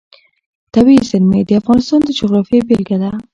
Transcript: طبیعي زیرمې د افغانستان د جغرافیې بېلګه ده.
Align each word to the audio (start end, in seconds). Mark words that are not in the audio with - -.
طبیعي 0.73 1.01
زیرمې 1.09 1.41
د 1.45 1.51
افغانستان 1.61 1.99
د 2.03 2.09
جغرافیې 2.19 2.59
بېلګه 2.67 2.97
ده. 3.03 3.11